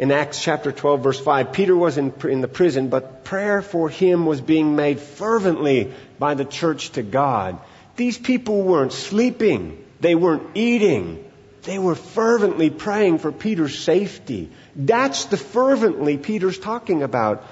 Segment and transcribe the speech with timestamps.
[0.00, 3.90] in Acts chapter 12 verse 5, Peter was in, in the prison, but prayer for
[3.90, 7.58] him was being made fervently by the church to God.
[7.96, 9.84] These people weren't sleeping.
[10.00, 11.22] They weren't eating.
[11.64, 14.50] They were fervently praying for Peter's safety.
[14.74, 17.44] That's the fervently Peter's talking about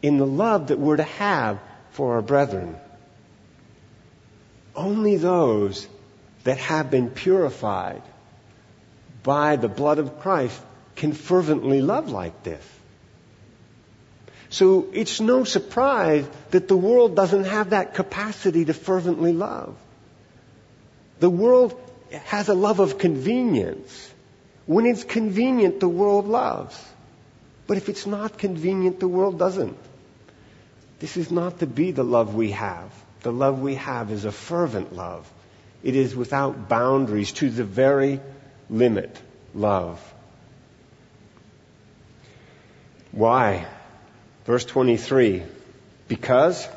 [0.00, 1.60] in the love that we're to have
[1.90, 2.76] for our brethren.
[4.74, 5.86] Only those
[6.44, 8.00] that have been purified
[9.22, 10.58] by the blood of Christ
[11.04, 12.66] can fervently love like this.
[14.48, 19.76] So it's no surprise that the world doesn't have that capacity to fervently love.
[21.20, 21.78] The world
[22.30, 24.14] has a love of convenience.
[24.64, 26.82] When it's convenient, the world loves.
[27.66, 29.76] But if it's not convenient, the world doesn't.
[31.00, 32.90] This is not to be the love we have.
[33.20, 35.30] The love we have is a fervent love.
[35.82, 38.20] It is without boundaries to the very
[38.70, 39.20] limit
[39.54, 40.13] love.
[43.14, 43.66] Why?
[44.44, 45.44] Verse 23.
[46.08, 46.68] Because,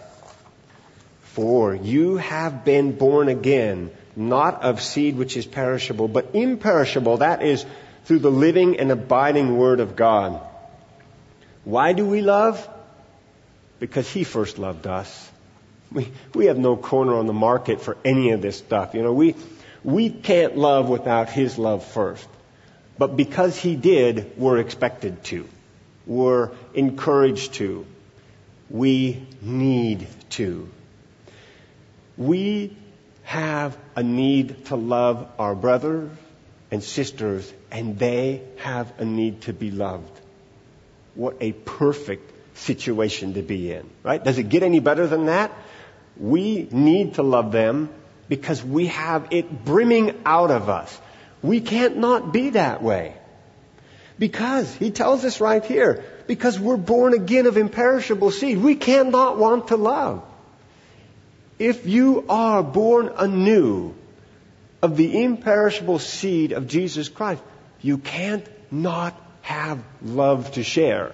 [1.23, 7.17] for you have been born again, not of seed which is perishable, but imperishable.
[7.17, 7.65] That is
[8.05, 10.39] through the living and abiding Word of God.
[11.63, 12.67] Why do we love?
[13.79, 15.31] Because He first loved us.
[15.91, 18.93] We, we have no corner on the market for any of this stuff.
[18.93, 19.35] You know, we,
[19.83, 22.27] we can't love without His love first.
[22.97, 25.47] But because He did, we're expected to.
[26.07, 27.85] We're encouraged to.
[28.69, 30.69] We need to.
[32.17, 32.75] We
[33.23, 36.09] have a need to love our brothers
[36.71, 40.19] and sisters, and they have a need to be loved.
[41.13, 44.23] What a perfect situation to be in, right?
[44.23, 45.51] Does it get any better than that?
[46.17, 47.89] We need to love them
[48.29, 50.99] because we have it brimming out of us.
[51.43, 53.15] We can't not be that way.
[54.19, 59.37] Because, he tells us right here, because we're born again of imperishable seed, we cannot
[59.37, 60.23] want to love.
[61.59, 63.93] If you are born anew
[64.81, 67.41] of the imperishable seed of Jesus Christ,
[67.81, 71.13] you can't not have love to share.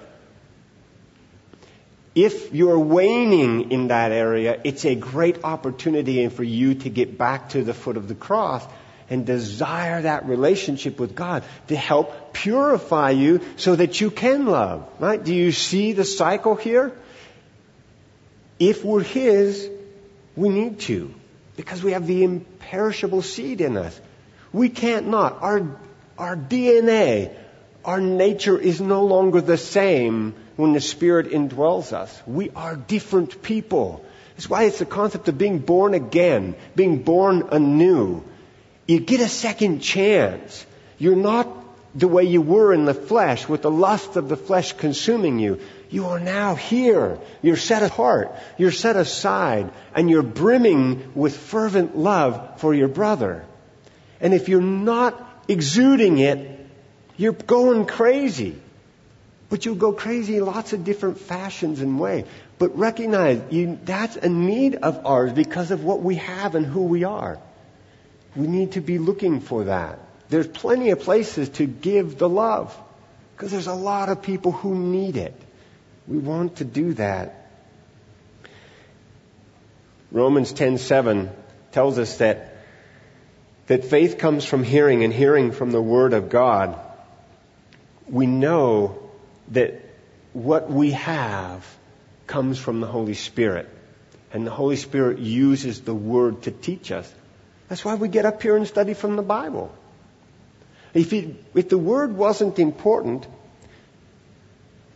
[2.16, 7.50] If you're waning in that area, it's a great opportunity for you to get back
[7.50, 8.63] to the foot of the cross
[9.13, 14.90] and desire that relationship with God to help purify you so that you can love.
[15.00, 15.24] Right?
[15.24, 16.91] Do you see the cycle here?
[18.57, 19.69] If we're His,
[20.35, 21.13] we need to.
[21.56, 24.00] Because we have the imperishable seed in us.
[24.51, 25.44] We can't not.
[25.44, 25.80] Our,
[26.18, 27.35] our DNA,
[27.85, 32.19] our nature is no longer the same when the Spirit indwells us.
[32.25, 34.03] We are different people.
[34.35, 38.24] That's why it's the concept of being born again, being born anew.
[38.85, 40.66] You get a second chance.
[40.97, 41.47] You're not
[41.95, 45.59] the way you were in the flesh with the lust of the flesh consuming you.
[45.89, 47.19] You are now here.
[47.41, 48.35] You're set apart.
[48.57, 53.45] You're set aside and you're brimming with fervent love for your brother.
[54.19, 56.59] And if you're not exuding it,
[57.15, 58.59] you're going crazy.
[59.50, 62.25] But you'll go crazy in lots of different fashions and ways.
[62.57, 66.85] But recognize you, that's a need of ours because of what we have and who
[66.85, 67.38] we are.
[68.35, 69.99] We need to be looking for that.
[70.29, 72.75] There's plenty of places to give the love
[73.35, 75.39] because there's a lot of people who need it.
[76.07, 77.49] We want to do that.
[80.11, 81.29] Romans 10:7
[81.71, 82.53] tells us that
[83.67, 86.77] that faith comes from hearing and hearing from the word of God.
[88.07, 89.00] We know
[89.50, 89.79] that
[90.33, 91.65] what we have
[92.27, 93.69] comes from the Holy Spirit.
[94.33, 97.11] And the Holy Spirit uses the word to teach us.
[97.73, 99.73] That's why we get up here and study from the Bible.
[100.94, 103.25] If, it, if the Word wasn't important,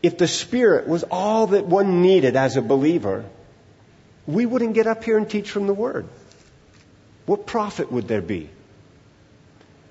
[0.03, 3.25] if the Spirit was all that one needed as a believer,
[4.27, 6.07] we wouldn't get up here and teach from the Word.
[7.25, 8.47] What profit would there be?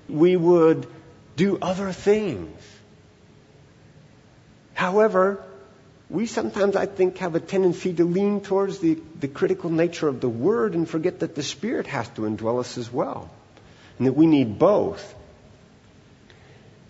[0.07, 0.87] We would
[1.35, 2.57] do other things.
[4.75, 5.43] However,
[6.09, 10.21] we sometimes, I think, have a tendency to lean towards the, the critical nature of
[10.21, 13.29] the Word and forget that the Spirit has to indwell us as well.
[13.97, 15.15] And that we need both.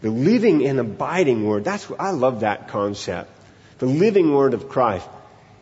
[0.02, 3.32] The living and abiding Word, that's I love that concept.
[3.80, 5.08] The living Word of Christ.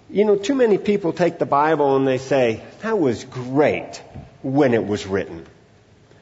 [0.09, 4.01] You know, too many people take the Bible and they say, that was great
[4.41, 5.45] when it was written.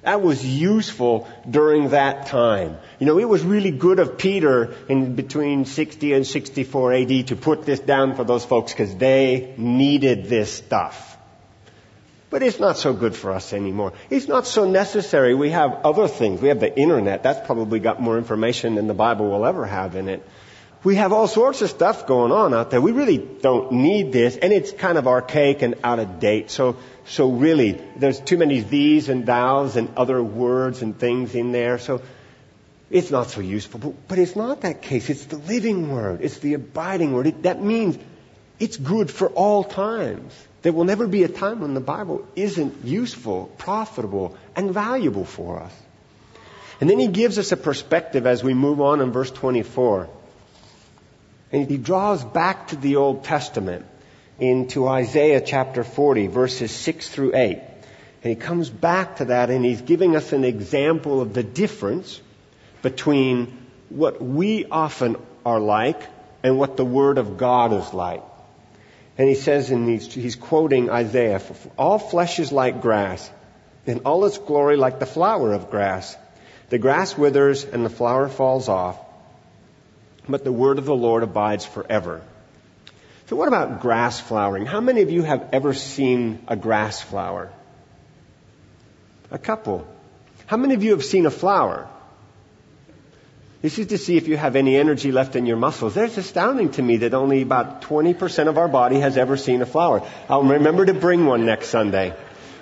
[0.03, 2.77] That was useful during that time.
[2.99, 7.35] You know, it was really good of Peter in between 60 and 64 AD to
[7.35, 11.17] put this down for those folks because they needed this stuff.
[12.33, 13.93] but it's not so good for us anymore.
[14.09, 15.35] It's not so necessary.
[15.35, 16.41] We have other things.
[16.41, 17.21] We have the internet.
[17.21, 20.27] That's probably got more information than the Bible will ever have in it.
[20.83, 22.81] We have all sorts of stuff going on out there.
[22.81, 26.51] We really don't need this, and it's kind of archaic and out of date.
[26.51, 26.75] So,
[27.05, 31.77] so really, there's too many these and thous and other words and things in there.
[31.77, 32.01] So,
[32.91, 33.79] it's not so useful.
[33.79, 35.09] But, but it's not that case.
[35.09, 36.21] It's the living word.
[36.21, 37.27] It's the abiding word.
[37.27, 37.97] It, that means
[38.59, 40.33] it's good for all times.
[40.63, 45.61] There will never be a time when the Bible isn't useful, profitable, and valuable for
[45.61, 45.73] us.
[46.81, 50.09] And then he gives us a perspective as we move on in verse 24.
[51.53, 53.85] And he draws back to the Old Testament
[54.39, 57.59] into Isaiah chapter 40, verses 6 through 8.
[58.23, 62.19] And he comes back to that and he's giving us an example of the difference
[62.81, 63.55] between
[63.89, 65.15] what we often
[65.45, 66.01] are like
[66.41, 68.23] and what the Word of God is like.
[69.17, 71.39] And he says, and he's, he's quoting Isaiah,
[71.77, 73.29] all flesh is like grass,
[73.85, 76.17] and all its glory like the flower of grass.
[76.69, 78.97] The grass withers and the flower falls off,
[80.27, 82.21] but the word of the Lord abides forever.
[83.27, 84.65] So what about grass flowering?
[84.65, 87.51] How many of you have ever seen a grass flower?
[89.31, 89.87] A couple.
[90.45, 91.87] How many of you have seen a flower?
[93.61, 95.95] This is to see if you have any energy left in your muscles.
[95.95, 99.65] It's astounding to me that only about 20% of our body has ever seen a
[99.65, 100.05] flower.
[100.29, 102.13] I'll remember to bring one next Sunday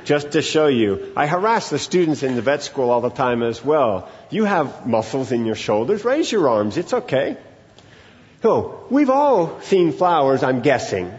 [0.03, 1.11] just to show you.
[1.15, 4.09] I harass the students in the vet school all the time as well.
[4.29, 6.05] You have muscles in your shoulders.
[6.05, 6.77] Raise your arms.
[6.77, 7.37] It's okay.
[8.41, 11.11] So, we've all seen flowers, I'm guessing.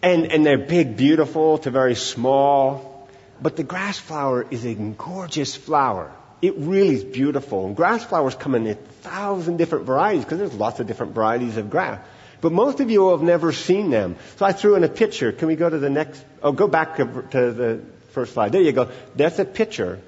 [0.00, 3.08] And, and they're big, beautiful to very small.
[3.42, 6.12] But the grass flower is a gorgeous flower.
[6.40, 7.66] It really is beautiful.
[7.66, 11.56] And grass flowers come in a thousand different varieties because there's lots of different varieties
[11.56, 11.98] of grass.
[12.40, 14.16] But most of you have never seen them.
[14.36, 15.32] So I threw in a picture.
[15.32, 16.24] Can we go to the next?
[16.42, 17.80] Oh, go back to the
[18.10, 18.52] first slide.
[18.52, 18.90] There you go.
[19.16, 19.98] That's a picture.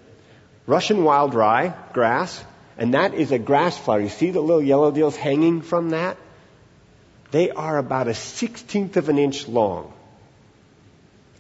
[0.67, 2.45] Russian wild rye, grass,
[2.79, 4.01] and that is a grass flower.
[4.01, 6.17] You see the little yellow deals hanging from that?
[7.31, 9.93] They are about a sixteenth of an inch long.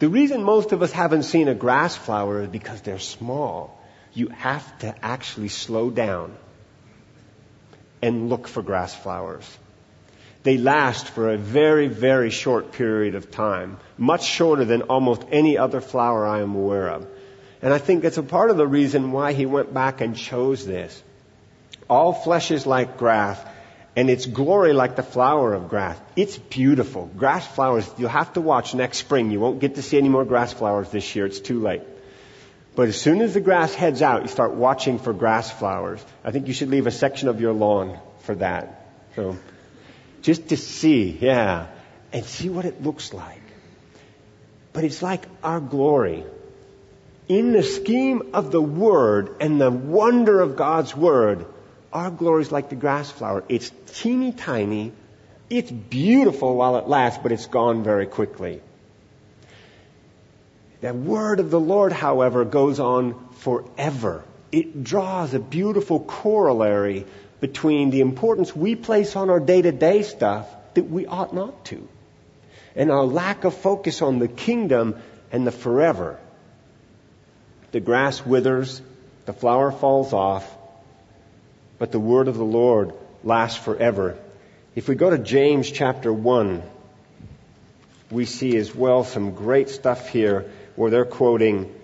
[0.00, 3.79] The reason most of us haven't seen a grass flower is because they're small
[4.19, 6.37] you have to actually slow down
[8.02, 9.58] and look for grass flowers.
[10.43, 15.58] They last for a very, very short period of time, much shorter than almost any
[15.58, 17.06] other flower I am aware of.
[17.61, 20.64] And I think it's a part of the reason why he went back and chose
[20.64, 21.02] this.
[21.88, 23.40] All flesh is like grass,
[23.96, 25.99] and its glory like the flower of grass.
[26.14, 27.06] It's beautiful.
[27.06, 29.31] Grass flowers, you'll have to watch next spring.
[29.31, 31.26] You won't get to see any more grass flowers this year.
[31.26, 31.82] It's too late.
[32.76, 36.05] But as soon as the grass heads out, you start watching for grass flowers.
[36.23, 38.87] I think you should leave a section of your lawn for that.
[39.17, 39.37] So,
[40.23, 41.67] just to see, yeah,
[42.12, 43.43] and see what it looks like.
[44.73, 46.25] But it's like our glory.
[47.26, 51.46] In the scheme of the Word and the wonder of God's Word,
[51.93, 53.44] our glory is like the grass flower.
[53.49, 54.93] It's teeny tiny.
[55.49, 58.61] It's beautiful while it lasts, but it's gone very quickly.
[60.81, 64.25] The word of the Lord, however, goes on forever.
[64.52, 67.06] It draws a beautiful corollary
[67.40, 71.64] between the importance we place on our day to day stuff that we ought not
[71.67, 71.88] to,
[72.76, 74.96] and our lack of focus on the kingdom
[75.32, 76.19] and the forever.
[77.73, 78.81] The grass withers,
[79.26, 80.57] the flower falls off,
[81.78, 82.92] but the word of the Lord
[83.25, 84.18] lasts forever.
[84.75, 86.62] If we go to James chapter 1,
[88.11, 91.75] we see as well some great stuff here where they're quoting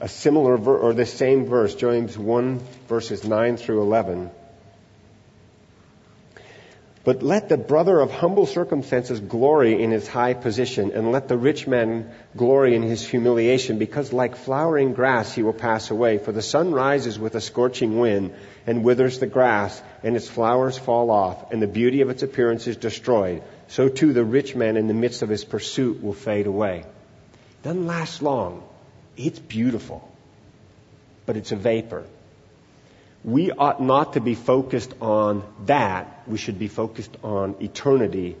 [0.00, 4.30] a similar ver- or the same verse, James 1 verses 9 through 11.
[7.08, 11.38] But let the brother of humble circumstances glory in his high position, and let the
[11.38, 16.18] rich man glory in his humiliation, because like flowering grass he will pass away.
[16.18, 18.34] For the sun rises with a scorching wind,
[18.66, 22.66] and withers the grass, and its flowers fall off, and the beauty of its appearance
[22.66, 23.42] is destroyed.
[23.68, 26.80] So too the rich man in the midst of his pursuit will fade away.
[26.80, 28.62] It doesn't last long.
[29.16, 30.06] It's beautiful,
[31.24, 32.04] but it's a vapor.
[33.24, 36.22] We ought not to be focused on that.
[36.26, 38.36] We should be focused on eternity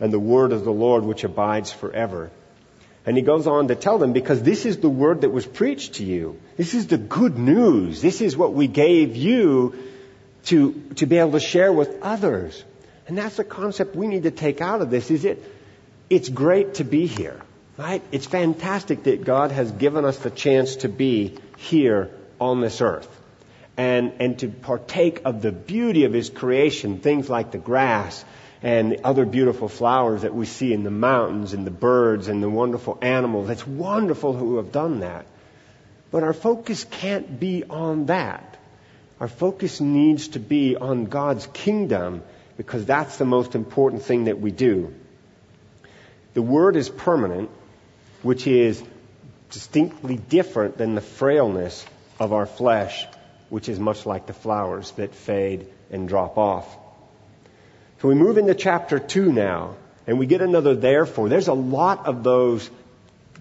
[0.00, 2.30] and the word of the Lord which abides forever.
[3.04, 5.94] And he goes on to tell them, because this is the word that was preached
[5.94, 6.40] to you.
[6.56, 8.00] This is the good news.
[8.00, 9.74] This is what we gave you
[10.46, 12.64] to, to be able to share with others.
[13.06, 15.42] And that's the concept we need to take out of this, is it,
[16.08, 17.40] it's great to be here.
[17.76, 18.02] Right?
[18.12, 23.08] It's fantastic that God has given us the chance to be here on this earth
[23.76, 28.24] and, and to partake of the beauty of His creation, things like the grass
[28.62, 32.42] and the other beautiful flowers that we see in the mountains and the birds and
[32.42, 33.50] the wonderful animals.
[33.50, 35.26] It's wonderful who have done that.
[36.10, 38.56] But our focus can't be on that.
[39.18, 42.22] Our focus needs to be on God's kingdom
[42.56, 44.94] because that's the most important thing that we do.
[46.34, 47.50] The word is permanent,
[48.22, 48.82] which is
[49.50, 51.84] distinctly different than the frailness
[52.20, 53.06] of our flesh,
[53.52, 56.74] which is much like the flowers that fade and drop off.
[58.00, 59.74] So we move into chapter 2 now,
[60.06, 61.28] and we get another therefore.
[61.28, 62.70] There's a lot of those,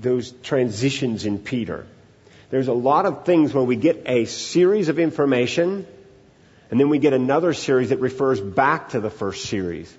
[0.02, 1.88] those transitions in Peter.
[2.50, 5.88] There's a lot of things where we get a series of information,
[6.70, 9.98] and then we get another series that refers back to the first series.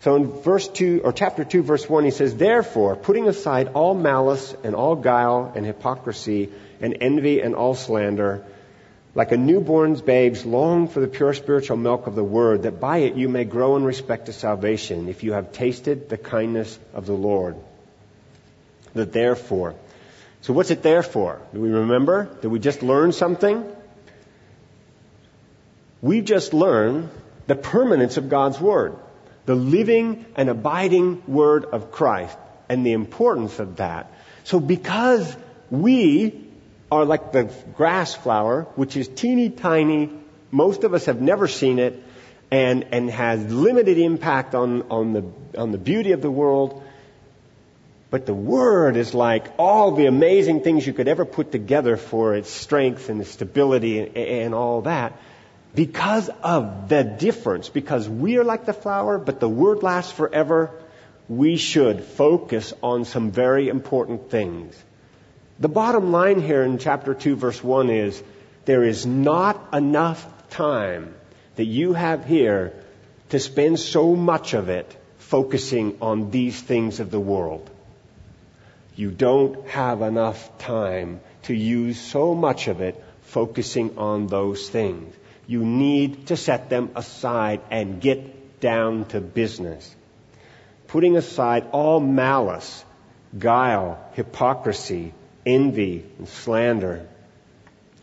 [0.00, 3.94] So in verse 2, or chapter 2, verse 1, he says, Therefore, putting aside all
[3.94, 6.50] malice and all guile and hypocrisy
[6.82, 8.44] and envy and all slander,
[9.18, 12.98] like a newborn's babes long for the pure spiritual milk of the word, that by
[12.98, 17.04] it you may grow in respect to salvation, if you have tasted the kindness of
[17.04, 17.56] the Lord.
[18.94, 19.74] The therefore.
[20.42, 21.42] So what's it there for?
[21.52, 22.32] Do we remember?
[22.42, 23.66] Did we just learn something?
[26.00, 27.10] We just learned
[27.48, 28.94] the permanence of God's word.
[29.46, 34.12] The living and abiding word of Christ and the importance of that.
[34.44, 35.36] So because
[35.72, 36.47] we
[36.90, 40.10] are like the grass flower, which is teeny tiny.
[40.50, 42.02] Most of us have never seen it
[42.50, 45.24] and, and has limited impact on, on, the,
[45.58, 46.82] on the beauty of the world.
[48.10, 52.34] But the Word is like all the amazing things you could ever put together for
[52.34, 55.20] its strength and its stability and, and all that.
[55.74, 60.70] Because of the difference, because we are like the flower, but the Word lasts forever,
[61.28, 64.82] we should focus on some very important things.
[65.60, 68.22] The bottom line here in chapter 2 verse 1 is
[68.64, 71.14] there is not enough time
[71.56, 72.72] that you have here
[73.30, 77.68] to spend so much of it focusing on these things of the world.
[78.94, 85.14] You don't have enough time to use so much of it focusing on those things.
[85.48, 89.94] You need to set them aside and get down to business.
[90.86, 92.84] Putting aside all malice,
[93.36, 95.14] guile, hypocrisy,
[95.48, 97.08] envy and slander.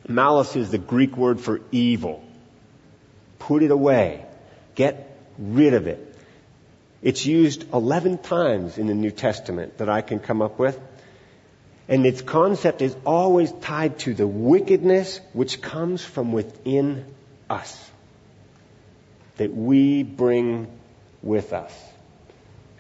[0.08, 2.24] Malice is the Greek word for evil.
[3.40, 4.26] Put it away.
[4.74, 6.16] Get rid of it.
[7.02, 10.80] It's used 11 times in the New Testament that I can come up with.
[11.88, 17.06] And its concept is always tied to the wickedness which comes from within
[17.48, 17.92] us.
[19.38, 20.68] That we bring
[21.22, 21.72] with us.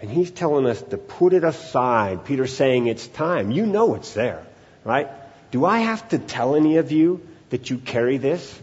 [0.01, 2.25] And he's telling us to put it aside.
[2.25, 3.51] Peter's saying it's time.
[3.51, 4.45] You know it's there.
[4.85, 5.09] Right?
[5.51, 8.57] Do I have to tell any of you that you carry this?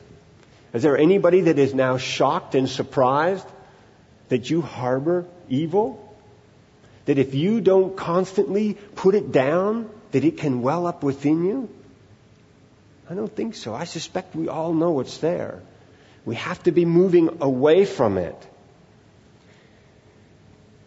[0.72, 3.46] Is there anybody that is now shocked and surprised
[4.28, 6.16] that you harbor evil?
[7.04, 11.68] That if you don't constantly put it down, that it can well up within you?
[13.10, 13.74] I don't think so.
[13.74, 15.60] I suspect we all know it's there.
[16.24, 18.48] We have to be moving away from it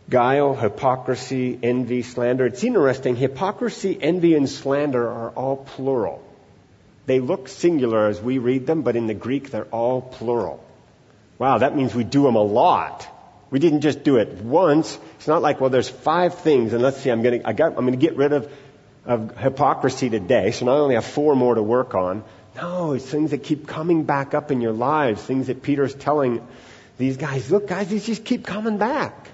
[0.09, 2.45] guile, hypocrisy, envy, slander.
[2.45, 3.15] It's interesting.
[3.15, 6.21] Hypocrisy, envy, and slander are all plural.
[7.05, 10.63] They look singular as we read them, but in the Greek they're all plural.
[11.37, 13.07] Wow, that means we do them a lot.
[13.51, 14.97] We didn't just do it once.
[15.17, 17.77] It's not like, well, there's five things, and let's see, I'm going to, I got,
[17.77, 18.51] I'm going to get rid of,
[19.05, 22.23] of hypocrisy today, so now I only have four more to work on.
[22.55, 26.45] No, it's things that keep coming back up in your lives, things that Peter's telling
[26.97, 29.29] these guys, look, guys, these just keep coming back.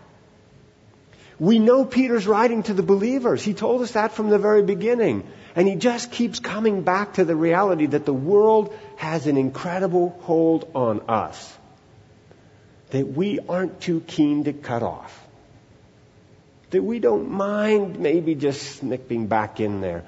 [1.41, 3.43] We know Peter's writing to the believers.
[3.43, 5.23] He told us that from the very beginning.
[5.55, 10.15] And he just keeps coming back to the reality that the world has an incredible
[10.21, 11.57] hold on us
[12.91, 15.19] that we aren't too keen to cut off.
[16.69, 20.03] That we don't mind maybe just snipping back in there.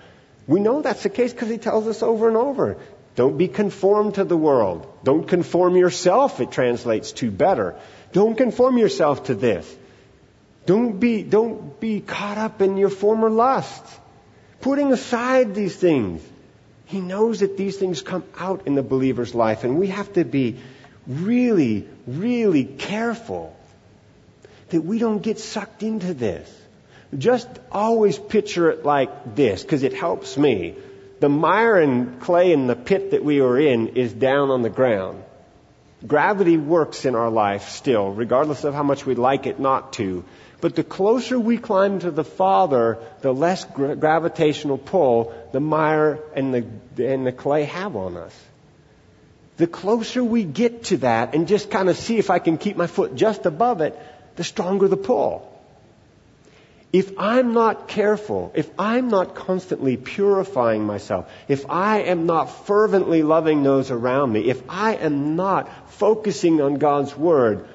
[0.45, 2.77] We know that's the case because he tells us over and over.
[3.15, 4.85] Don't be conformed to the world.
[5.03, 7.73] Don't conform yourself, it translates to better.
[8.11, 9.77] Don't conform yourself to this.
[10.65, 13.99] Don't be, don't be caught up in your former lusts.
[14.61, 16.21] Putting aside these things.
[16.85, 20.23] He knows that these things come out in the believer's life, and we have to
[20.23, 20.57] be
[21.07, 23.55] really, really careful
[24.69, 26.49] that we don't get sucked into this.
[27.17, 30.75] Just always picture it like this, because it helps me.
[31.19, 34.69] The mire and clay in the pit that we are in is down on the
[34.69, 35.23] ground.
[36.05, 40.25] Gravity works in our life still, regardless of how much we'd like it not to.
[40.63, 46.19] But the closer we climb to the Father, the less gra- gravitational pull the mire
[46.37, 48.33] and the, and the clay have on us.
[49.57, 52.77] The closer we get to that and just kind of see if I can keep
[52.77, 53.99] my foot just above it,
[54.37, 55.51] the stronger the pull.
[56.93, 63.21] If I'm not careful, if I'm not constantly purifying myself, if I am not fervently
[63.21, 67.67] loving those around me, if I am not focusing on God's Word,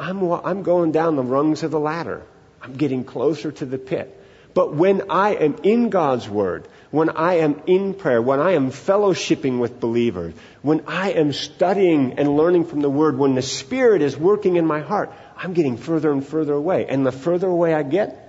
[0.00, 2.22] I'm, I'm going down the rungs of the ladder.
[2.62, 4.16] I'm getting closer to the pit.
[4.54, 8.70] But when I am in God's Word, when I am in prayer, when I am
[8.70, 14.02] fellowshipping with believers, when I am studying and learning from the Word, when the Spirit
[14.02, 16.86] is working in my heart, I'm getting further and further away.
[16.86, 18.26] And the further away I get,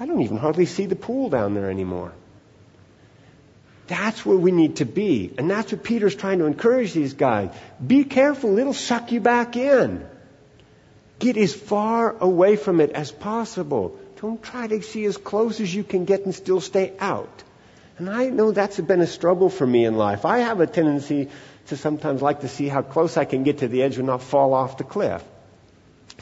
[0.00, 2.12] I don't even hardly see the pool down there anymore.
[3.88, 5.34] That's where we need to be.
[5.36, 7.50] And that's what Peter's trying to encourage these guys.
[7.84, 10.06] Be careful, it'll suck you back in.
[11.22, 13.96] Get as far away from it as possible.
[14.20, 17.44] Don't try to see as close as you can get and still stay out.
[17.96, 20.24] And I know that's been a struggle for me in life.
[20.24, 21.28] I have a tendency
[21.68, 24.20] to sometimes like to see how close I can get to the edge and not
[24.20, 25.22] fall off the cliff.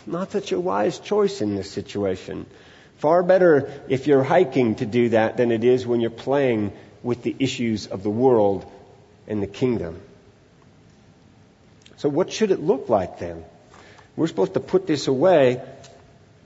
[0.07, 2.45] Not such a wise choice in this situation.
[2.99, 7.23] Far better if you're hiking to do that than it is when you're playing with
[7.23, 8.71] the issues of the world
[9.27, 9.99] and the kingdom.
[11.97, 13.47] So what should it look like then?
[14.21, 15.63] We're supposed to put this away.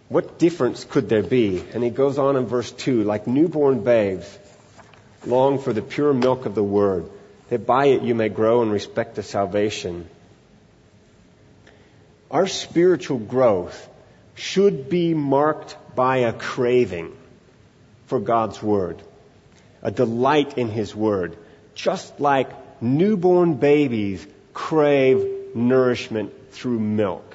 [0.08, 1.60] What difference could there be?
[1.72, 4.38] And he goes on in verse 2 like newborn babes,
[5.26, 7.10] long for the pure milk of the word,
[7.48, 10.08] that by it you may grow in respect to salvation.
[12.30, 13.88] Our spiritual growth
[14.36, 17.12] should be marked by a craving
[18.06, 19.02] for God's Word,
[19.82, 21.36] a delight in His Word,
[21.74, 22.50] just like
[22.80, 27.34] newborn babies crave nourishment through milk.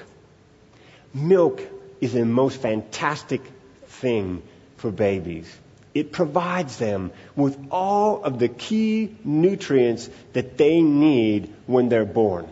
[1.14, 1.62] Milk
[2.02, 3.42] is the most fantastic
[3.88, 4.44] thing
[4.78, 5.54] for babies.
[5.94, 12.48] It provides them with all of the key nutrients that they need when they're born.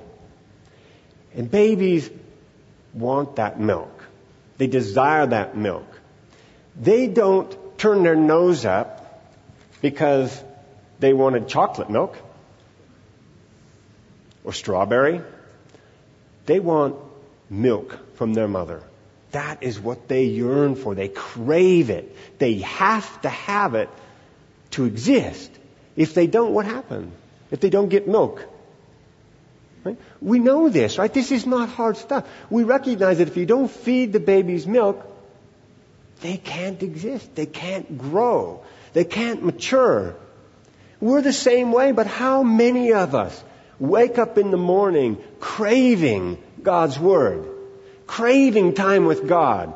[1.35, 2.09] And babies
[2.93, 4.03] want that milk.
[4.57, 5.85] They desire that milk.
[6.75, 9.21] They don't turn their nose up
[9.81, 10.43] because
[10.99, 12.17] they wanted chocolate milk
[14.43, 15.21] or strawberry.
[16.47, 16.95] They want
[17.49, 18.83] milk from their mother.
[19.31, 20.95] That is what they yearn for.
[20.95, 22.15] They crave it.
[22.39, 23.89] They have to have it
[24.71, 25.51] to exist.
[25.95, 27.13] If they don't, what happens?
[27.51, 28.43] If they don't get milk?
[29.83, 29.97] Right?
[30.21, 31.13] We know this, right?
[31.13, 32.27] This is not hard stuff.
[32.49, 35.05] We recognize that if you don't feed the babies milk,
[36.21, 37.35] they can't exist.
[37.35, 38.63] They can't grow.
[38.93, 40.15] They can't mature.
[40.99, 43.43] We're the same way, but how many of us
[43.79, 47.47] wake up in the morning craving God's Word,
[48.07, 49.73] craving time with God,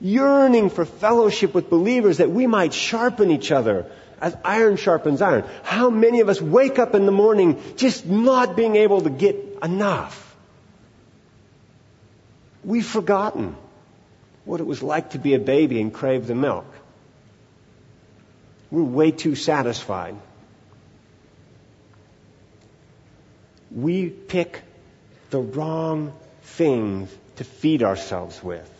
[0.00, 3.86] yearning for fellowship with believers that we might sharpen each other
[4.20, 5.44] as iron sharpens iron?
[5.62, 9.58] How many of us wake up in the morning just not being able to get
[9.62, 10.26] enough?
[12.64, 13.56] We've forgotten
[14.44, 16.66] what it was like to be a baby and crave the milk.
[18.70, 20.16] We're way too satisfied.
[23.70, 24.62] We pick
[25.30, 28.70] the wrong things to feed ourselves with.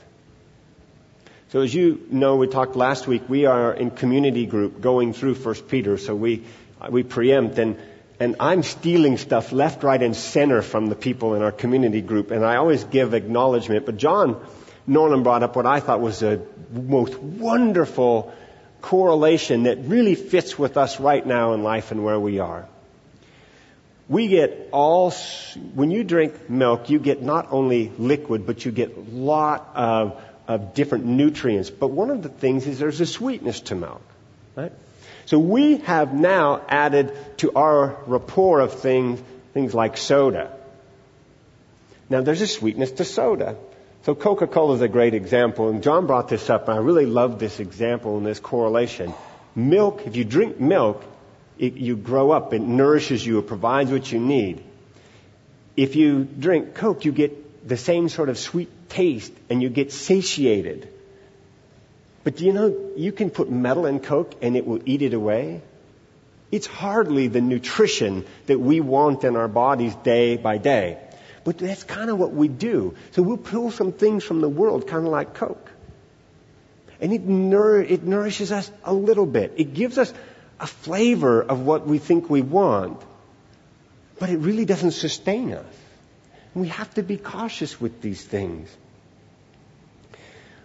[1.48, 5.36] So as you know, we talked last week, we are in community group going through
[5.36, 6.44] First Peter, so we,
[6.90, 7.78] we preempt and,
[8.20, 12.32] and I'm stealing stuff left, right, and center from the people in our community group,
[12.32, 14.38] and I always give acknowledgement, but John
[14.86, 18.30] Norman brought up what I thought was a most wonderful
[18.82, 22.68] correlation that really fits with us right now in life and where we are.
[24.10, 25.12] We get all,
[25.74, 30.20] when you drink milk, you get not only liquid, but you get a lot of,
[30.48, 31.70] of different nutrients.
[31.70, 34.02] But one of the things is there's a sweetness to milk,
[34.56, 34.72] right?
[35.26, 39.22] So we have now added to our rapport of things,
[39.54, 40.50] things like soda.
[42.08, 43.56] Now there's a sweetness to soda.
[44.02, 47.38] So Coca-Cola is a great example, and John brought this up, and I really love
[47.38, 49.14] this example and this correlation.
[49.54, 51.04] Milk, if you drink milk,
[51.60, 54.64] it, you grow up, it nourishes you, it provides what you need.
[55.76, 59.92] If you drink Coke, you get the same sort of sweet taste, and you get
[59.92, 60.88] satiated.
[62.24, 65.14] But do you know, you can put metal in Coke and it will eat it
[65.14, 65.60] away?
[66.50, 70.98] It's hardly the nutrition that we want in our bodies day by day.
[71.44, 72.94] But that's kind of what we do.
[73.12, 75.70] So we'll pull some things from the world, kind of like Coke.
[77.00, 79.54] And it, nour- it nourishes us a little bit.
[79.56, 80.12] It gives us
[80.60, 83.00] a flavor of what we think we want.
[84.18, 85.74] But it really doesn't sustain us.
[86.54, 88.68] We have to be cautious with these things.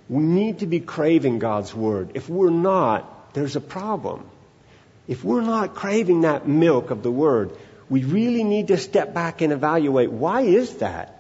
[0.10, 2.12] We need to be craving God's Word.
[2.16, 4.26] If we're not, there's a problem.
[5.08, 7.52] If we're not craving that milk of the Word,
[7.90, 11.12] we really need to step back and evaluate why is that?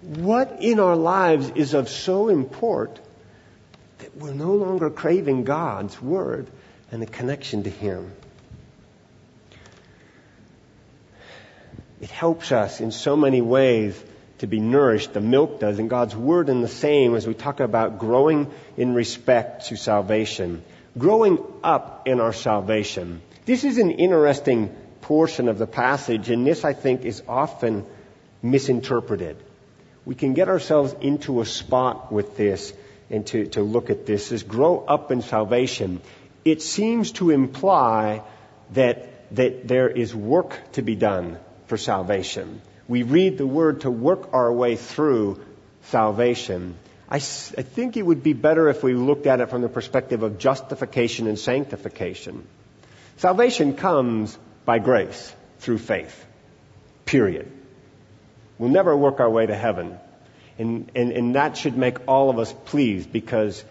[0.00, 2.98] What in our lives is of so import
[3.98, 6.48] that we're no longer craving God's Word
[6.90, 8.12] and the connection to Him?
[12.00, 14.02] It helps us in so many ways
[14.38, 15.12] to be nourished.
[15.12, 18.94] The milk does, and God's Word in the same as we talk about growing in
[18.94, 20.62] respect to salvation.
[20.98, 23.22] Growing up in our salvation.
[23.46, 27.84] This is an interesting portion of the passage, and this I think is often
[28.42, 29.36] misinterpreted.
[30.04, 32.72] We can get ourselves into a spot with this
[33.08, 36.00] and to, to look at this as grow up in salvation.
[36.44, 38.22] It seems to imply
[38.72, 42.60] that, that there is work to be done for salvation.
[42.88, 45.40] We read the word to work our way through
[45.84, 46.76] salvation.
[47.08, 50.22] I, I think it would be better if we looked at it from the perspective
[50.22, 52.46] of justification and sanctification.
[53.16, 56.24] Salvation comes by grace through faith.
[57.06, 57.50] Period.
[58.58, 59.98] We'll never work our way to heaven.
[60.58, 63.64] And, and, and that should make all of us pleased because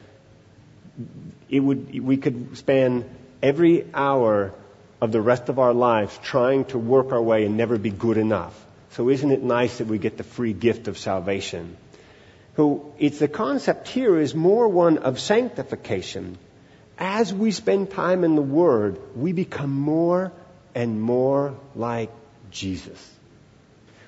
[1.49, 3.09] it would, we could spend
[3.41, 4.53] every hour
[5.03, 8.15] of the rest of our lives trying to work our way and never be good
[8.17, 8.57] enough.
[8.91, 11.75] So isn't it nice that we get the free gift of salvation?
[12.55, 16.37] So it's the concept here is more one of sanctification.
[16.97, 20.31] As we spend time in the Word, we become more
[20.73, 22.09] and more like
[22.49, 23.11] Jesus.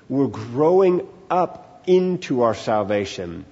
[0.08, 3.44] We're growing up into our salvation.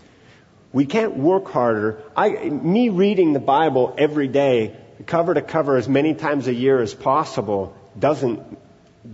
[0.72, 2.02] We can't work harder.
[2.16, 6.80] I, me reading the Bible every day cover to cover as many times a year
[6.80, 8.42] as possible doesn't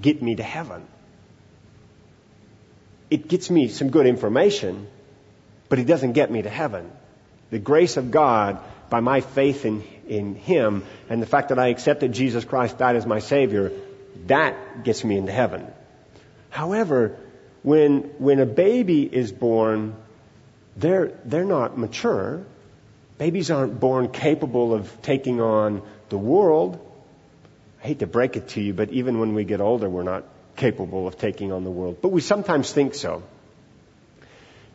[0.01, 0.87] get me to heaven.
[3.11, 4.87] It gets me some good information,
[5.69, 6.91] but it doesn't get me to heaven.
[7.51, 11.69] The grace of God, by my faith in, in Him, and the fact that I
[11.69, 13.73] accepted Jesus Christ died as my Savior,
[14.27, 15.67] that gets me into heaven.
[16.51, 17.17] However,
[17.63, 19.97] when, when a baby is born,
[20.77, 22.45] they're, they're not mature.
[23.21, 26.81] Babies aren't born capable of taking on the world.
[27.85, 30.25] I hate to break it to you, but even when we get older, we're not
[30.57, 31.99] capable of taking on the world.
[32.01, 33.23] But we sometimes think so.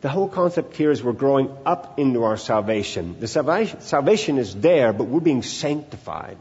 [0.00, 3.18] The whole concept here is we're growing up into our salvation.
[3.18, 6.38] The salvation, is there, but we're being sanctified.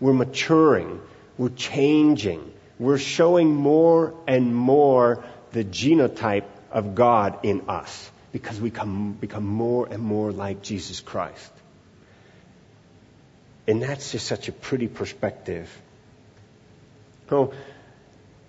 [0.00, 1.02] We're maturing.
[1.36, 2.50] We're changing.
[2.78, 9.46] We're showing more and more the genotype of God in us because we come, become
[9.46, 11.52] more and more like Jesus Christ.
[13.66, 15.70] And that's just such a pretty perspective.
[17.28, 17.52] So,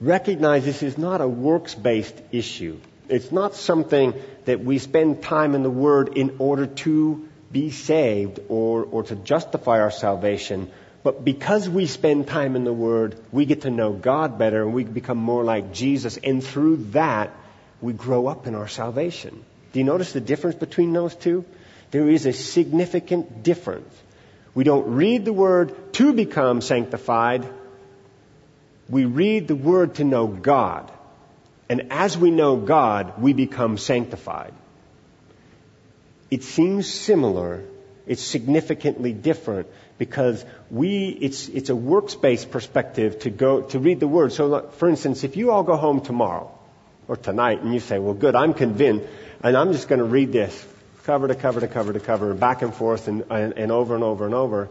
[0.02, 2.80] recognize this is not a works based issue.
[3.10, 4.14] It's not something
[4.46, 9.16] that we spend time in the Word in order to be saved or, or to
[9.16, 10.72] justify our salvation.
[11.04, 14.74] But because we spend time in the Word, we get to know God better and
[14.74, 16.18] we become more like Jesus.
[16.18, 17.32] And through that,
[17.82, 19.44] we grow up in our salvation.
[19.74, 21.44] Do you notice the difference between those two?
[21.92, 23.94] There is a significant difference.
[24.56, 27.48] We don't read the Word to become sanctified.
[28.88, 30.92] We read the Word to know God.
[31.70, 34.54] And as we know God, we become sanctified.
[36.30, 37.64] It seems similar.
[38.06, 44.08] It's significantly different because we, it's, it's a works-based perspective to go, to read the
[44.08, 44.34] Word.
[44.34, 46.52] So, for instance, if you all go home tomorrow
[47.08, 49.08] or tonight and you say, well, good, I'm convinced,
[49.44, 50.66] and I'm just going to read this
[51.04, 54.04] cover to cover to cover to cover, back and forth and, and, and over and
[54.04, 54.70] over and over,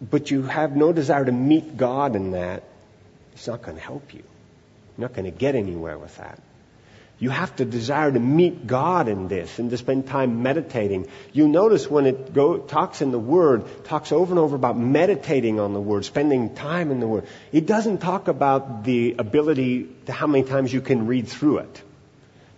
[0.00, 2.64] but you have no desire to meet God in that,
[3.32, 4.24] it's not going to help you.
[4.98, 6.40] You're not going to get anywhere with that.
[7.18, 11.08] You have to desire to meet God in this and to spend time meditating.
[11.32, 15.58] You notice when it go, talks in the Word, talks over and over about meditating
[15.58, 17.26] on the Word, spending time in the Word.
[17.52, 21.82] It doesn't talk about the ability to how many times you can read through it.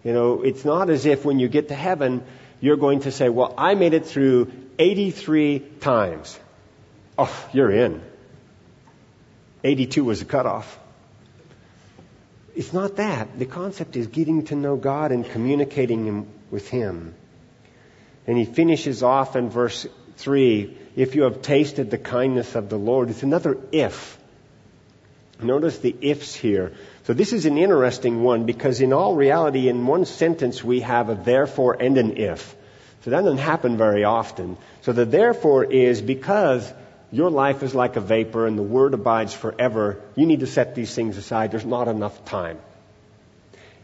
[0.09, 2.23] You know, it's not as if when you get to heaven,
[2.63, 6.41] you're going to say, well, I made it through 83 times.
[7.19, 8.01] Oh, you're in.
[9.63, 10.79] 82 was the cutoff.
[12.57, 13.39] It's not that.
[13.39, 17.15] The concept is getting to know God and communicating with Him.
[18.27, 22.79] And he finishes off in verse 3 if you have tasted the kindness of the
[22.79, 23.11] Lord.
[23.11, 24.19] It's another if.
[25.43, 26.73] Notice the ifs here.
[27.09, 31.09] So this is an interesting one because in all reality, in one sentence, we have
[31.09, 32.55] a therefore and an if.
[33.01, 34.59] So that doesn't happen very often.
[34.83, 36.71] So the therefore is because
[37.11, 40.75] your life is like a vapor and the word abides forever, you need to set
[40.75, 41.51] these things aside.
[41.51, 42.59] There's not enough time.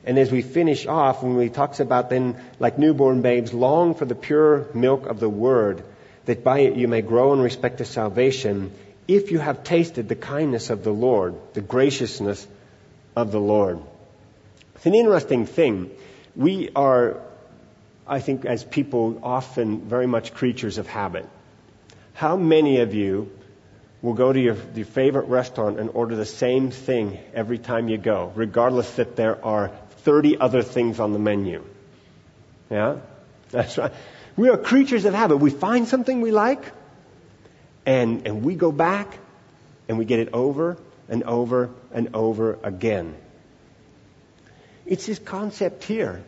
[0.05, 4.05] And as we finish off, when we talks about then, like newborn babes, long for
[4.05, 5.83] the pure milk of the word,
[6.27, 8.73] that by it you may grow in respect to salvation,
[9.09, 12.47] if you have tasted the kindness of the Lord, the graciousness
[13.17, 13.81] of the Lord.
[14.77, 15.91] It's an interesting thing.
[16.37, 17.21] We are
[18.07, 21.27] I think, as people, often very much creatures of habit.
[22.13, 23.33] How many of you
[24.03, 27.97] will go to your, your favorite restaurant and order the same thing every time you
[27.97, 29.71] go, regardless that there are
[30.03, 31.65] 30 other things on the menu?
[32.71, 32.97] Yeah?
[33.51, 33.93] That's right.
[34.37, 35.39] We are creatures of habit.
[35.39, 36.63] We find something we like,
[37.87, 39.19] and, and we go back,
[39.89, 40.77] and we get it over
[41.09, 43.15] and over and over again.
[44.85, 46.23] It's this concept here.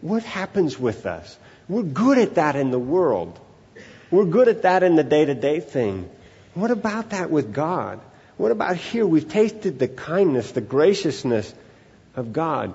[0.00, 1.36] What happens with us?
[1.68, 3.40] We're good at that in the world.
[4.10, 6.08] We're good at that in the day to day thing.
[6.54, 8.00] What about that with God?
[8.36, 9.06] What about here?
[9.06, 11.52] We've tasted the kindness, the graciousness
[12.14, 12.74] of God.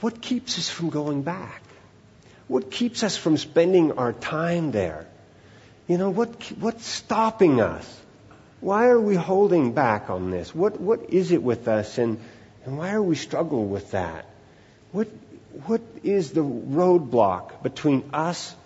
[0.00, 1.62] What keeps us from going back?
[2.46, 5.06] What keeps us from spending our time there?
[5.88, 8.00] You know, what, what's stopping us?
[8.64, 10.54] Why are we holding back on this?
[10.54, 12.18] What, what is it with us and,
[12.64, 14.24] and why are we struggling with that?
[14.90, 15.08] What,
[15.66, 18.56] what is the roadblock between us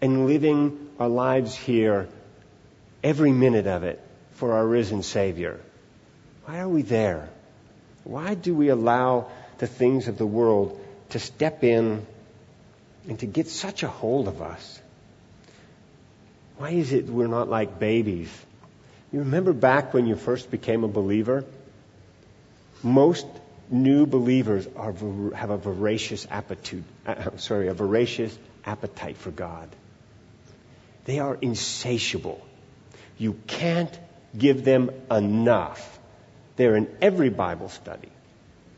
[0.00, 2.08] and living our lives here,
[3.04, 4.00] every minute of it,
[4.36, 5.60] for our risen Savior?
[6.46, 7.28] Why are we there?
[8.04, 12.06] Why do we allow the things of the world to step in
[13.06, 14.80] and to get such a hold of us?
[16.56, 18.30] Why is it we're not like babies?
[19.12, 21.44] You remember back when you first became a believer?
[22.82, 23.26] Most
[23.70, 24.92] new believers are,
[25.34, 29.68] have a voracious appetite, uh, sorry, a voracious appetite for God.
[31.04, 32.40] They are insatiable.
[33.18, 33.96] You can't
[34.36, 35.98] give them enough.
[36.56, 38.08] They're in every Bible study.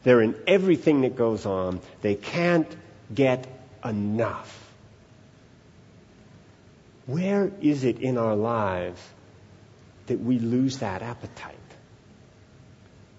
[0.02, 1.80] They're in everything that goes on.
[2.02, 2.68] They can't
[3.14, 3.46] get
[3.84, 4.60] enough.
[7.06, 9.00] Where is it in our lives
[10.06, 11.56] that we lose that appetite?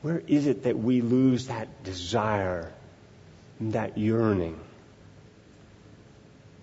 [0.02, 2.72] Where is it that we lose that desire,
[3.60, 4.60] and that yearning?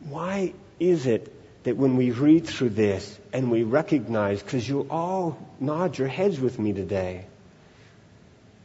[0.09, 1.33] Why is it
[1.65, 6.41] that when we read through this and we recognize, because you all nod your heads
[6.41, 7.27] with me today,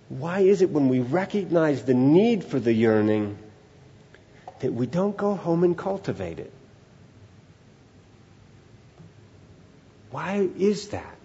[0.09, 3.37] why is it when we recognize the need for the yearning
[4.59, 6.51] that we don't go home and cultivate it?
[10.11, 11.16] Why is that?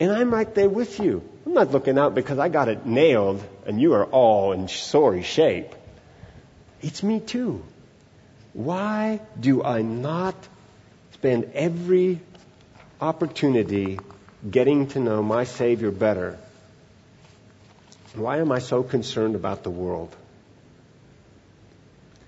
[0.00, 1.22] And I'm right there with you.
[1.44, 5.22] I'm not looking out because I got it nailed and you are all in sorry
[5.22, 5.74] shape.
[6.82, 7.64] It's me too.
[8.52, 10.36] Why do I not
[11.12, 12.20] spend every
[13.00, 13.98] opportunity
[14.48, 16.38] getting to know my Savior better?
[18.14, 20.14] Why am I so concerned about the world?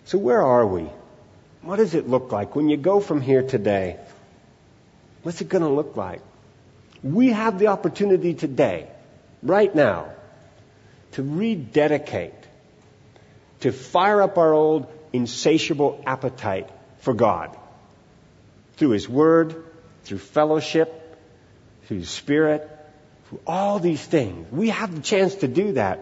[0.04, 0.88] So where are we?
[1.62, 3.96] What does it look like when you go from here today?
[5.22, 6.20] What's it going to look like?
[7.02, 8.88] We have the opportunity today,
[9.42, 10.12] right now,
[11.12, 12.34] to rededicate,
[13.60, 17.56] to fire up our old insatiable appetite for God
[18.76, 19.64] through His Word,
[20.04, 21.18] through fellowship,
[21.84, 22.68] through His Spirit,
[23.28, 24.50] through all these things.
[24.52, 26.00] We have the chance to do that.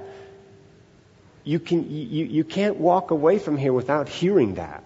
[1.45, 4.83] You, can, you, you can't walk away from here without hearing that.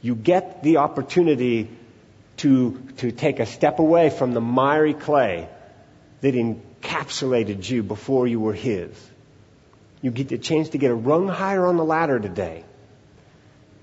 [0.00, 1.68] You get the opportunity
[2.38, 5.48] to, to take a step away from the miry clay
[6.20, 8.90] that encapsulated you before you were His.
[10.00, 12.64] You get the chance to get a rung higher on the ladder today.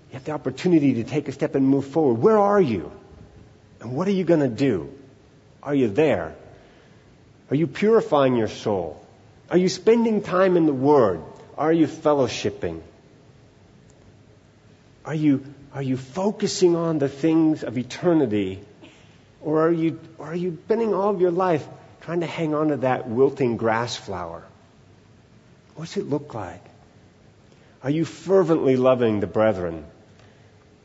[0.10, 2.22] You have the opportunity to take a step and move forward.
[2.22, 2.91] Where are you?
[3.82, 4.94] And what are you going to do?
[5.62, 6.36] Are you there?
[7.50, 9.06] Are you purifying your soul?
[9.50, 11.22] Are you spending time in the Word?
[11.58, 12.82] Are you fellowshipping?
[15.06, 18.62] Are you are you focusing on the things of eternity?
[19.41, 21.68] Or are you, or are you spending all of your life
[22.00, 24.46] trying to hang on to that wilting grass flower?
[25.76, 26.63] What's it look like?
[27.84, 29.86] Are you fervently loving the brethren?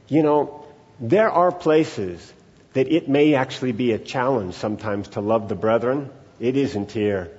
[0.09, 0.67] You know,
[0.99, 2.33] there are places
[2.73, 6.11] that it may actually be a challenge sometimes to love the brethren.
[6.41, 7.31] It isn't here.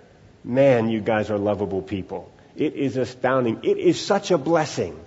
[0.45, 2.31] Man, you guys are lovable people.
[2.55, 3.59] It is astounding.
[3.63, 4.97] It is such a blessing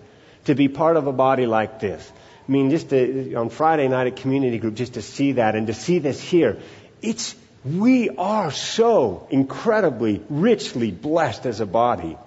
[0.45, 2.13] to be part of a body like this.
[2.47, 5.67] I mean, just to, on Friday night at community group, just to see that and
[5.69, 6.61] to see this here,
[7.01, 12.19] it's, we are so incredibly, richly blessed as a body.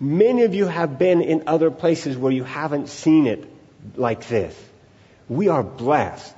[0.00, 3.46] Many of you have been in other places where you haven't seen it
[3.94, 4.58] like this.
[5.28, 6.34] We are blessed.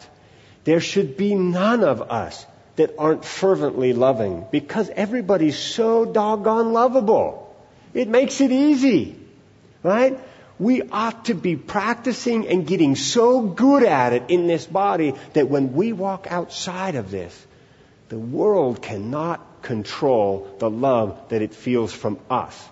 [0.65, 2.45] There should be none of us
[2.77, 7.55] that aren't fervently loving because everybody's so doggone lovable.
[7.93, 9.17] It makes it easy,
[9.83, 10.19] right?
[10.59, 15.49] We ought to be practicing and getting so good at it in this body that
[15.49, 17.47] when we walk outside of this,
[18.09, 22.69] the world cannot control the love that it feels from us.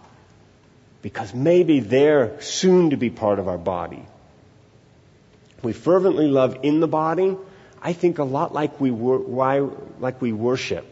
[1.01, 4.05] Because maybe they're soon to be part of our body.
[5.62, 7.37] We fervently love in the body.
[7.83, 9.59] I think a lot like we why
[9.99, 10.87] like we worship.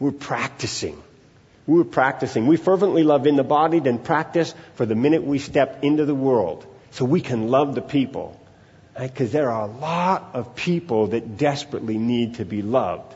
[0.00, 1.00] We're practicing.
[1.68, 2.46] We're practicing.
[2.46, 6.14] We fervently love in the body, then practice for the minute we step into the
[6.14, 8.40] world, so we can love the people.
[8.98, 9.32] Because right?
[9.32, 13.14] there are a lot of people that desperately need to be loved.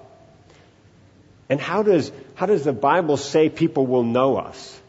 [1.48, 4.80] And how does how does the Bible say people will know us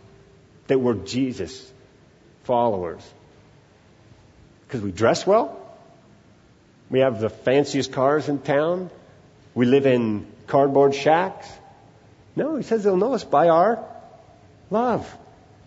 [0.67, 1.71] that we're Jesus
[2.43, 3.01] followers?
[4.67, 5.57] Because we dress well?
[6.89, 8.89] We have the fanciest cars in town?
[9.55, 11.47] We live in cardboard shacks?
[12.35, 13.83] No, he says they'll know us by our
[14.71, 15.17] love.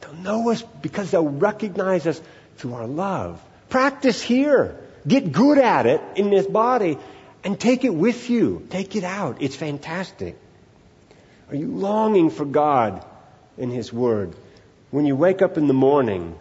[0.01, 2.21] They'll know us because they'll recognize us
[2.57, 3.41] through our love.
[3.69, 4.77] Practice here.
[5.07, 6.99] Get good at it in this body
[7.45, 8.67] and take it with you.
[8.71, 9.41] Take it out.
[9.41, 10.37] It's fantastic.
[11.49, 13.05] Are you longing for God
[13.57, 14.35] in His Word?
[14.91, 16.37] When you wake up in the morning,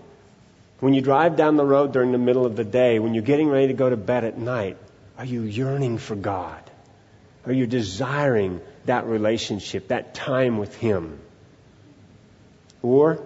[0.79, 3.49] when you drive down the road during the middle of the day, when you're getting
[3.49, 4.77] ready to go to bed at night,
[5.17, 6.64] are you yearning for God?
[7.45, 11.19] Are you desiring that relationship, that time with Him?
[12.81, 13.23] Or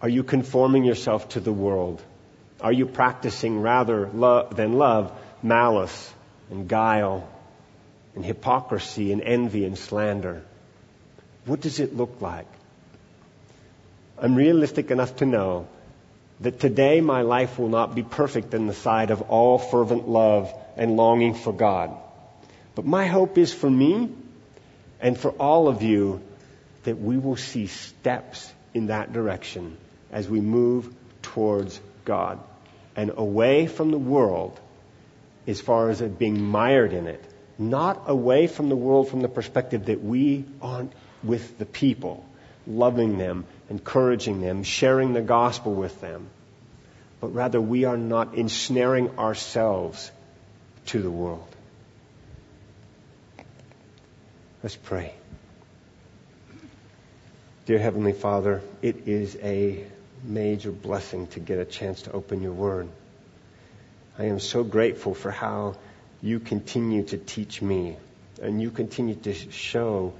[0.00, 2.02] are you conforming yourself to the world?
[2.60, 4.06] Are you practicing rather
[4.52, 5.12] than love
[5.42, 6.12] malice
[6.50, 7.28] and guile
[8.14, 10.42] and hypocrisy and envy and slander?
[11.44, 12.46] What does it look like?
[14.18, 15.66] I'm realistic enough to know
[16.40, 20.52] that today my life will not be perfect in the sight of all fervent love
[20.76, 21.96] and longing for God.
[22.74, 24.10] But my hope is for me
[25.00, 26.22] and for all of you
[26.84, 29.76] that we will see steps in that direction
[30.10, 32.38] as we move towards God
[32.96, 34.58] and away from the world
[35.46, 37.24] as far as it being mired in it.
[37.58, 42.24] Not away from the world from the perspective that we aren't with the people,
[42.66, 46.28] loving them, encouraging them, sharing the gospel with them.
[47.20, 50.10] But rather we are not ensnaring ourselves
[50.86, 51.46] to the world.
[54.62, 55.12] Let's pray.
[57.66, 59.84] Dear Heavenly Father, it is a
[60.22, 62.88] major blessing to get a chance to open your word.
[64.16, 65.74] I am so grateful for how
[66.20, 67.96] you continue to teach me
[68.40, 70.12] and you continue to show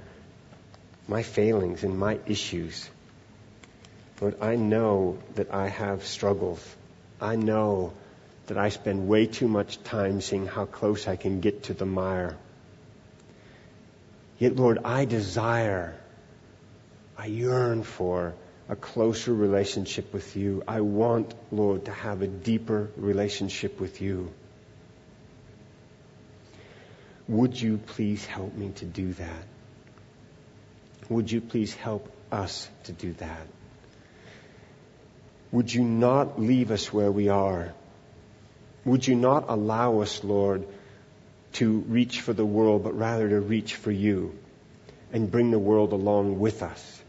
[1.07, 2.89] my failings and my issues.
[4.19, 6.61] Lord, I know that I have struggles.
[7.21, 7.93] I know
[8.47, 11.85] that I spend way too much time seeing how close I can get to the
[11.85, 12.35] mire.
[14.43, 15.95] Yet, Lord, I desire,
[17.17, 18.33] I yearn for
[18.67, 20.63] a closer relationship with you.
[20.67, 24.33] I want, Lord, to have a deeper relationship with you.
[27.29, 29.45] Would you please help me to do that?
[31.07, 33.47] Would you please help us to do that?
[35.53, 37.73] Would you not leave us where we are?
[38.83, 40.67] Would you not allow us, Lord,
[41.53, 44.35] to reach for the world, but rather to reach for you
[45.11, 47.01] and bring the world along with us?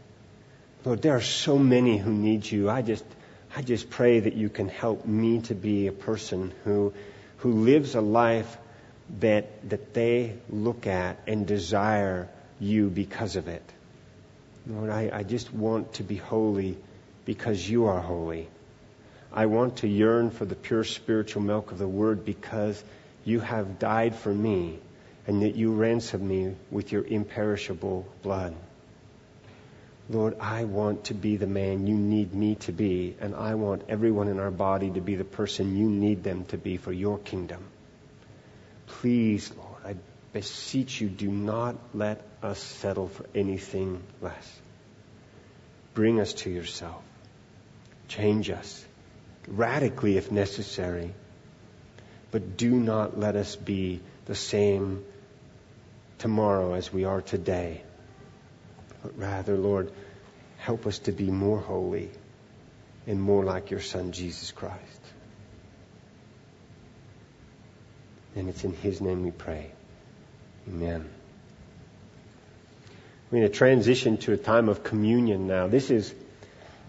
[0.83, 2.69] Lord, there are so many who need you.
[2.69, 3.05] I just,
[3.55, 6.93] I just pray that you can help me to be a person who,
[7.37, 8.57] who lives a life
[9.19, 12.29] that, that they look at and desire
[12.59, 13.63] you because of it.
[14.67, 16.77] Lord, I, I just want to be holy
[17.25, 18.47] because you are holy.
[19.31, 22.81] I want to yearn for the pure spiritual milk of the Word because
[23.25, 24.79] you have died for me
[25.27, 28.55] and that you ransomed me with your imperishable blood.
[30.07, 33.85] Lord, I want to be the man you need me to be, and I want
[33.89, 37.17] everyone in our body to be the person you need them to be for your
[37.17, 37.63] kingdom.
[38.85, 39.95] Please, Lord, I
[40.31, 44.59] beseech you, do not let us settle for anything less.
[45.95, 47.01] Bring us to yourself.
[48.07, 48.85] Change us
[49.47, 51.13] radically if necessary.
[52.35, 55.05] But do not let us be the same
[56.17, 57.81] tomorrow as we are today.
[59.01, 59.89] But rather, Lord,
[60.57, 62.09] help us to be more holy
[63.07, 65.01] and more like your Son, Jesus Christ.
[68.35, 69.71] And it's in His name we pray.
[70.67, 71.09] Amen.
[73.31, 75.67] We're going to transition to a time of communion now.
[75.67, 76.13] This is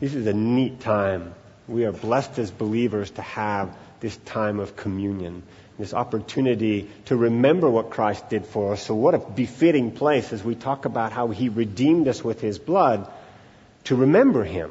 [0.00, 1.36] this is a neat time.
[1.68, 5.42] We are blessed as believers to have this time of communion,
[5.78, 8.82] this opportunity to remember what Christ did for us.
[8.82, 12.58] So, what a befitting place as we talk about how He redeemed us with His
[12.58, 13.10] blood
[13.84, 14.70] to remember Him.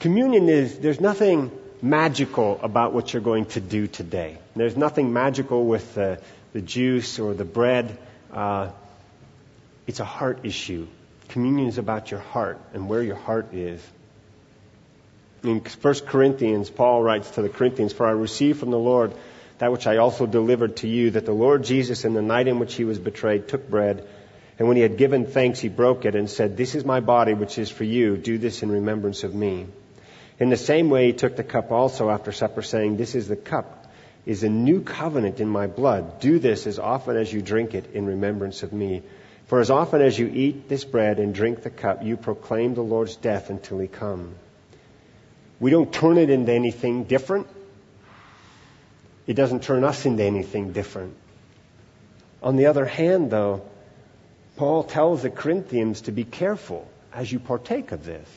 [0.00, 1.50] Communion is, there's nothing
[1.80, 4.38] magical about what you're going to do today.
[4.54, 6.20] There's nothing magical with the,
[6.52, 7.96] the juice or the bread.
[8.32, 8.70] Uh,
[9.86, 10.86] it's a heart issue.
[11.28, 13.80] Communion is about your heart and where your heart is.
[15.46, 19.12] In 1 Corinthians, Paul writes to the Corinthians, For I received from the Lord
[19.58, 22.58] that which I also delivered to you, that the Lord Jesus, in the night in
[22.58, 24.04] which he was betrayed, took bread,
[24.58, 27.32] and when he had given thanks, he broke it and said, This is my body,
[27.32, 28.16] which is for you.
[28.16, 29.66] Do this in remembrance of me.
[30.40, 33.36] In the same way, he took the cup also after supper, saying, This is the
[33.36, 33.86] cup,
[34.24, 36.18] is a new covenant in my blood.
[36.18, 39.04] Do this as often as you drink it in remembrance of me.
[39.46, 42.82] For as often as you eat this bread and drink the cup, you proclaim the
[42.82, 44.34] Lord's death until he come.
[45.58, 47.46] We don't turn it into anything different.
[49.26, 51.14] It doesn't turn us into anything different.
[52.42, 53.62] On the other hand, though,
[54.56, 58.28] Paul tells the Corinthians to be careful as you partake of this.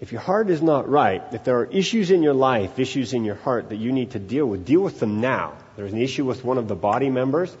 [0.00, 3.24] If your heart is not right, if there are issues in your life, issues in
[3.24, 5.54] your heart that you need to deal with, deal with them now.
[5.76, 7.56] There's an issue with one of the body members,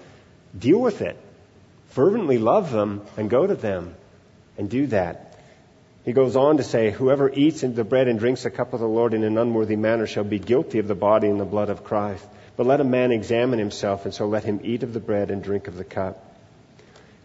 [0.58, 1.16] deal with it.
[1.90, 3.94] Fervently love them and go to them
[4.58, 5.33] and do that.
[6.04, 8.88] He goes on to say, Whoever eats the bread and drinks the cup of the
[8.88, 11.82] Lord in an unworthy manner shall be guilty of the body and the blood of
[11.82, 12.24] Christ.
[12.56, 15.42] But let a man examine himself, and so let him eat of the bread and
[15.42, 16.22] drink of the cup.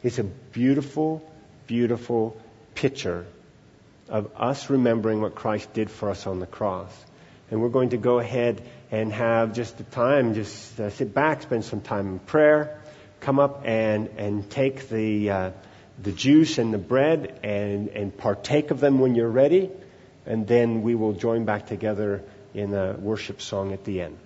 [0.02, 1.22] It's a beautiful,
[1.68, 2.38] beautiful
[2.74, 3.26] picture
[4.08, 6.92] of us remembering what Christ did for us on the cross.
[7.52, 8.62] And we're going to go ahead
[8.92, 12.80] and have just the time, just uh, sit back, spend some time in prayer,
[13.20, 15.52] come up and, and take the, uh,
[16.02, 19.70] the juice and the bread and, and partake of them when you're ready.
[20.26, 22.24] And then we will join back together
[22.54, 24.18] in a worship song at the end.